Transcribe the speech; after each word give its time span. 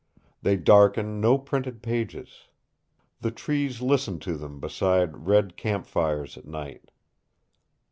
They 0.41 0.55
darken 0.55 1.21
no 1.21 1.37
printed 1.37 1.83
pages. 1.83 2.47
The 3.19 3.29
trees 3.29 3.83
listen 3.83 4.17
to 4.21 4.35
them 4.35 4.59
beside 4.59 5.27
red 5.27 5.55
camp 5.55 5.85
fires 5.85 6.37
at 6.39 6.45
night. 6.47 6.89